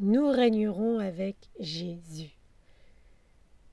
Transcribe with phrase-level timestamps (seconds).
[0.00, 2.38] nous régnerons avec Jésus.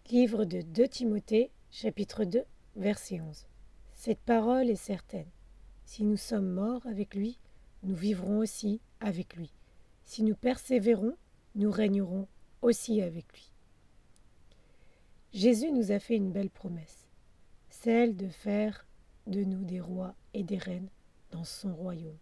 [0.09, 2.43] Livre de 2 Timothée, chapitre 2,
[2.75, 3.45] verset 11.
[3.93, 5.29] Cette parole est certaine.
[5.85, 7.37] Si nous sommes morts avec lui,
[7.83, 9.53] nous vivrons aussi avec lui.
[10.03, 11.15] Si nous persévérons,
[11.53, 12.27] nous régnerons
[12.63, 13.51] aussi avec lui.
[15.31, 17.07] Jésus nous a fait une belle promesse,
[17.69, 18.87] celle de faire
[19.27, 20.89] de nous des rois et des reines
[21.29, 22.17] dans son royaume.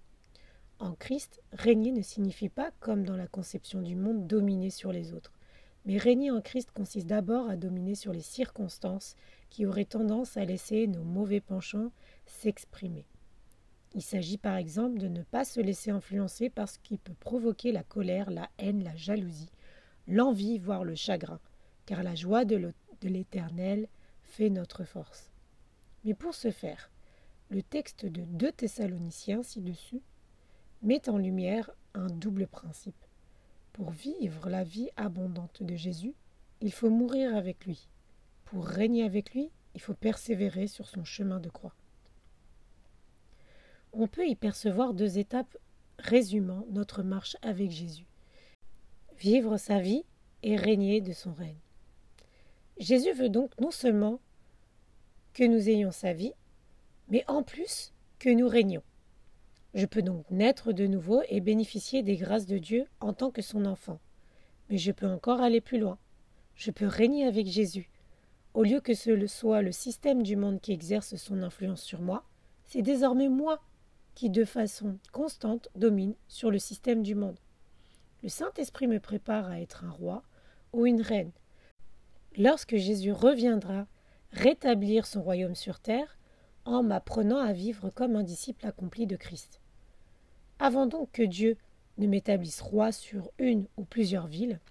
[0.84, 5.14] En Christ, régner ne signifie pas, comme dans la conception du monde, dominer sur les
[5.14, 5.32] autres.
[5.86, 9.16] Mais régner en Christ consiste d'abord à dominer sur les circonstances
[9.50, 11.94] qui auraient tendance à laisser nos mauvais penchants
[12.26, 13.06] s'exprimer.
[13.94, 17.72] Il s'agit par exemple de ne pas se laisser influencer par ce qui peut provoquer
[17.72, 19.54] la colère, la haine, la jalousie,
[20.06, 21.40] l'envie, voire le chagrin,
[21.86, 23.88] car la joie de l'Éternel
[24.24, 25.32] fait notre force.
[26.04, 26.92] Mais pour ce faire,
[27.52, 30.02] le texte de 2 Thessaloniciens ci-dessus
[30.84, 33.04] met en lumière un double principe.
[33.72, 36.14] Pour vivre la vie abondante de Jésus,
[36.62, 37.88] il faut mourir avec lui.
[38.46, 41.74] Pour régner avec lui, il faut persévérer sur son chemin de croix.
[43.94, 45.58] On peut y percevoir deux étapes
[45.98, 48.06] résumant notre marche avec Jésus.
[49.18, 50.04] Vivre sa vie
[50.44, 51.60] et régner de son règne.
[52.78, 54.20] Jésus veut donc non seulement
[55.34, 56.34] que nous ayons sa vie,
[57.08, 58.84] mais en plus que nous régnons.
[59.74, 63.42] Je peux donc naître de nouveau et bénéficier des grâces de Dieu en tant que
[63.42, 64.00] son enfant.
[64.70, 65.98] Mais je peux encore aller plus loin.
[66.56, 67.90] Je peux régner avec Jésus.
[68.54, 72.24] Au lieu que ce soit le système du monde qui exerce son influence sur moi,
[72.66, 73.60] c'est désormais moi
[74.14, 77.40] qui, de façon constante, domine sur le système du monde.
[78.22, 80.22] Le Saint-Esprit me prépare à être un roi
[80.72, 81.32] ou une reine.
[82.38, 83.88] Lorsque Jésus reviendra
[84.32, 86.20] rétablir son royaume sur terre,
[86.66, 89.63] en m'apprenant à vivre comme un disciple accompli de Christ.
[90.64, 91.58] Avant donc que Dieu
[91.98, 94.62] ne m'établisse roi sur une ou plusieurs villes,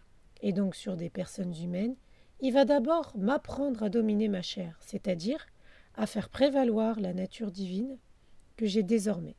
[0.40, 1.96] et donc sur des personnes humaines,
[2.40, 5.46] il va d'abord m'apprendre à dominer ma chair, c'est-à-dire
[5.94, 7.98] à faire prévaloir la nature divine
[8.56, 9.36] que j'ai désormais.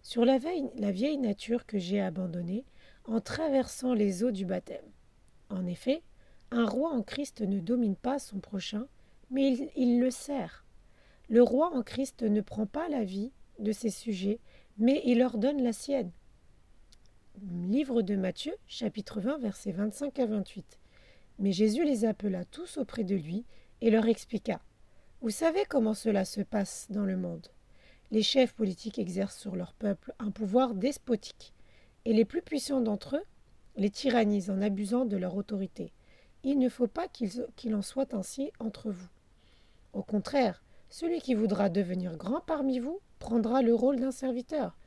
[0.00, 2.64] Sur la, vieille nature que j'ai abandonnée
[3.04, 4.90] en traversant les eaux du baptême.
[5.50, 6.02] En effet,
[6.52, 8.86] un roi en Christ ne domine pas son prochain,
[9.28, 10.64] mais il le sert.
[11.28, 14.40] Le roi en Christ ne prend pas la vie de ses sujets,
[14.78, 16.10] mais il leur donne la sienne.
[17.42, 20.78] Livre de Matthieu, chapitre 20, versets 25 à 28.
[21.38, 23.44] Mais Jésus les appela tous auprès de lui
[23.80, 24.60] et leur expliqua.
[25.20, 27.48] Vous savez comment cela se passe dans le monde.
[28.10, 31.52] Les chefs politiques exercent sur leur peuple un pouvoir despotique,
[32.04, 33.24] et les plus puissants d'entre eux
[33.76, 35.92] les tyrannisent en abusant de leur autorité.
[36.44, 39.08] Il ne faut pas qu'il en soit ainsi entre vous.
[39.92, 40.62] Au contraire,
[40.96, 44.78] celui qui voudra devenir grand parmi vous prendra le rôle d'un serviteur,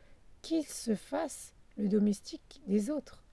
[0.41, 3.23] qu'il se fasse le domestique des autres.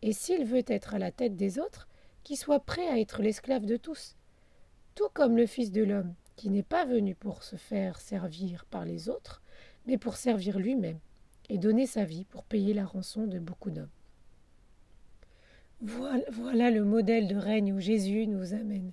[0.00, 1.88] Et s'il veut être à la tête des autres,
[2.22, 4.16] qu'il soit prêt à être l'esclave de tous.
[4.94, 8.86] Tout comme le Fils de l'homme, qui n'est pas venu pour se faire servir par
[8.86, 9.42] les autres,
[9.84, 11.00] mais pour servir lui-même,
[11.50, 13.90] et donner sa vie pour payer la rançon de beaucoup d'hommes.
[15.82, 18.92] Voilà, le modèle de règne où Jésus nous amène.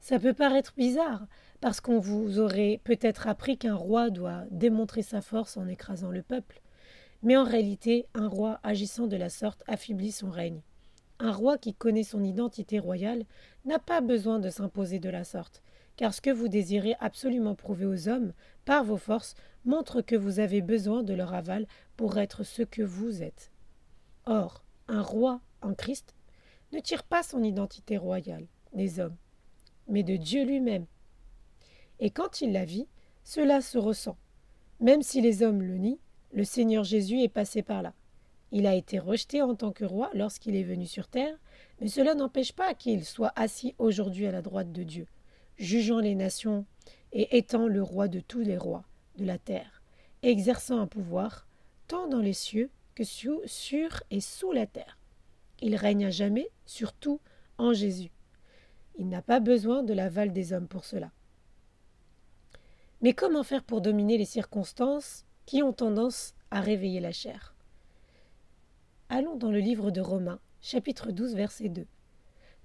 [0.00, 1.26] Ça peut paraître bizarre,
[1.62, 6.22] parce qu'on vous aurait peut-être appris qu'un roi doit démontrer sa force en écrasant le
[6.22, 6.60] peuple.
[7.22, 10.60] Mais en réalité, un roi agissant de la sorte affaiblit son règne.
[11.20, 13.24] Un roi qui connaît son identité royale
[13.64, 15.62] n'a pas besoin de s'imposer de la sorte,
[15.94, 18.32] car ce que vous désirez absolument prouver aux hommes
[18.64, 22.82] par vos forces montre que vous avez besoin de leur aval pour être ce que
[22.82, 23.52] vous êtes.
[24.26, 26.16] Or, un roi en Christ
[26.72, 29.16] ne tire pas son identité royale des hommes,
[29.86, 30.86] mais de Dieu lui-même,
[32.02, 32.88] et quand il la vit,
[33.22, 34.16] cela se ressent.
[34.80, 36.00] Même si les hommes le nient,
[36.32, 37.94] le Seigneur Jésus est passé par là.
[38.50, 41.38] Il a été rejeté en tant que roi lorsqu'il est venu sur terre,
[41.80, 45.06] mais cela n'empêche pas qu'il soit assis aujourd'hui à la droite de Dieu,
[45.58, 46.66] jugeant les nations
[47.12, 48.82] et étant le roi de tous les rois
[49.16, 49.80] de la terre,
[50.24, 51.46] exerçant un pouvoir
[51.86, 54.98] tant dans les cieux que sur et sous la terre.
[55.60, 57.20] Il règne à jamais, surtout
[57.58, 58.10] en Jésus.
[58.98, 61.12] Il n'a pas besoin de l'aval des hommes pour cela.
[63.02, 67.56] Mais comment faire pour dominer les circonstances qui ont tendance à réveiller la chair?
[69.08, 71.84] Allons dans le livre de Romains, chapitre 12, verset 2.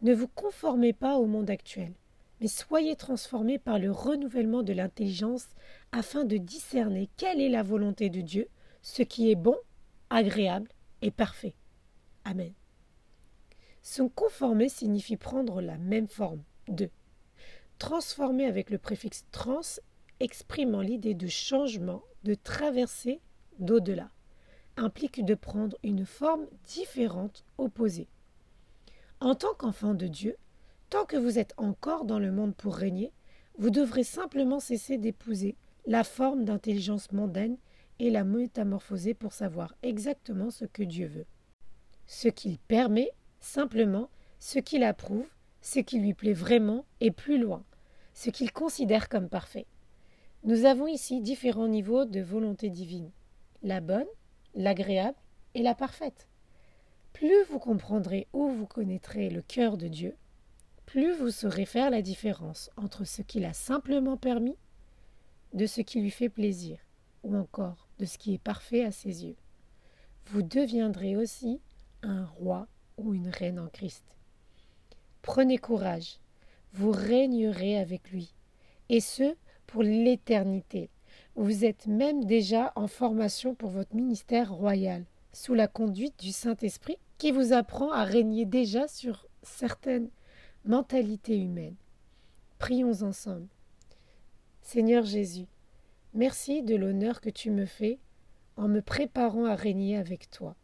[0.04, 1.92] Ne vous conformez pas au monde actuel,
[2.40, 5.48] mais soyez transformés par le renouvellement de l'intelligence
[5.92, 8.48] afin de discerner quelle est la volonté de Dieu,
[8.84, 9.58] ce qui est bon,
[10.12, 10.70] agréable
[11.02, 11.56] et parfait.
[12.26, 12.54] Amen.
[13.82, 16.92] Se conformer signifie prendre la même forme de.
[17.80, 19.62] Transformer avec le préfixe trans
[20.20, 23.22] exprimant l'idée de changement, de traversée
[23.60, 24.10] d'au-delà,
[24.76, 28.08] implique de prendre une forme différente, opposée.
[29.20, 30.36] En tant qu'enfant de Dieu,
[30.90, 33.12] tant que vous êtes encore dans le monde pour régner,
[33.58, 35.56] vous devrez simplement cesser d'épouser
[35.88, 37.58] la forme d'intelligence mondaine
[38.00, 41.26] et la métamorphoser pour savoir exactement ce que Dieu veut.
[42.06, 44.10] Ce qu'il permet, simplement,
[44.40, 45.28] ce qu'il approuve,
[45.62, 47.64] ce qui lui plaît vraiment et plus loin,
[48.14, 49.66] ce qu'il considère comme parfait.
[50.48, 53.12] Nous avons ici différents niveaux de volonté divine
[53.64, 54.08] la bonne,
[54.56, 55.18] l'agréable
[55.56, 56.30] et la parfaite.
[57.12, 60.16] Plus vous comprendrez où vous connaîtrez le cœur de Dieu,
[60.86, 64.56] plus vous saurez faire la différence entre ce qu'il a simplement permis,
[65.54, 66.80] de ce qui lui fait plaisir,
[67.24, 69.36] ou encore de ce qui est parfait à ses yeux.
[70.28, 71.60] Vous deviendrez aussi
[72.04, 74.16] un roi ou une reine en Christ.
[75.24, 76.20] Prenez courage,
[76.72, 78.34] vous régnerez avec lui,
[78.88, 79.36] et ce,
[79.68, 80.90] pour l'éternité.
[81.36, 86.98] Vous êtes même déjà en formation pour votre ministère royal, sous la conduite du Saint-Esprit
[87.18, 90.10] qui vous apprend à régner déjà sur certaines
[90.66, 91.76] mentalités humaines.
[92.60, 93.48] Prions ensemble.
[94.62, 95.46] Seigneur Jésus,
[96.14, 98.00] merci de l'honneur que tu me fais
[98.56, 100.56] en me préparant à régner avec toi.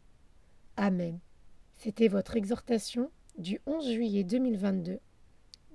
[0.76, 1.20] Amen.
[1.76, 4.98] C'était votre exhortation du 11 juillet 2022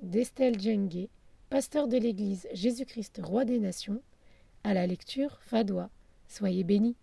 [0.02, 1.10] d'Estelle Djengue,
[1.50, 4.01] pasteur de l'Église Jésus-Christ Roi des Nations,
[4.63, 5.90] à la lecture Fadois.
[6.28, 6.96] Soyez bénis.